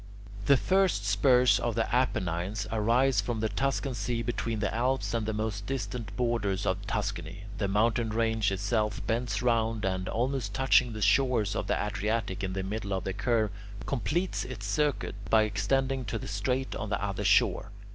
The 0.47 0.57
first 0.57 1.05
spurs 1.05 1.59
of 1.59 1.75
the 1.75 1.85
Apennines 1.95 2.65
arise 2.71 3.21
from 3.21 3.39
the 3.39 3.49
Tuscan 3.49 3.93
sea 3.93 4.23
between 4.23 4.57
the 4.57 4.73
Alps 4.73 5.13
and 5.13 5.27
the 5.27 5.31
most 5.31 5.67
distant 5.67 6.17
borders 6.17 6.65
of 6.65 6.87
Tuscany. 6.87 7.43
The 7.59 7.67
mountain 7.67 8.09
range 8.09 8.51
itself 8.51 9.05
bends 9.05 9.43
round 9.43 9.85
and, 9.85 10.09
almost 10.09 10.55
touching 10.55 10.93
the 10.93 11.03
shores 11.03 11.55
of 11.55 11.67
the 11.67 11.79
Adriatic 11.79 12.43
in 12.43 12.53
the 12.53 12.63
middle 12.63 12.93
of 12.93 13.03
the 13.03 13.13
curve, 13.13 13.51
completes 13.85 14.43
its 14.43 14.65
circuit 14.65 15.13
by 15.29 15.43
extending 15.43 16.03
to 16.05 16.17
the 16.17 16.27
strait 16.27 16.75
on 16.75 16.89
the 16.89 16.99
other 17.05 17.23
shore. 17.23 17.69